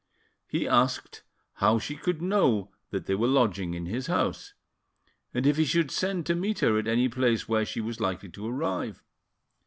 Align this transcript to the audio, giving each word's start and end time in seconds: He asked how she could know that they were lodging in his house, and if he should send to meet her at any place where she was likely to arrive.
He 0.47 0.67
asked 0.67 1.21
how 1.57 1.77
she 1.77 1.95
could 1.95 2.23
know 2.23 2.71
that 2.89 3.05
they 3.05 3.13
were 3.13 3.27
lodging 3.27 3.75
in 3.75 3.85
his 3.85 4.07
house, 4.07 4.55
and 5.31 5.45
if 5.45 5.57
he 5.57 5.63
should 5.65 5.91
send 5.91 6.25
to 6.25 6.33
meet 6.33 6.61
her 6.61 6.79
at 6.79 6.87
any 6.87 7.07
place 7.07 7.47
where 7.47 7.65
she 7.67 7.81
was 7.81 7.99
likely 7.99 8.29
to 8.29 8.47
arrive. 8.47 9.03